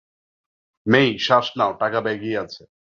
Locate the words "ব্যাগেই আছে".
2.01-2.61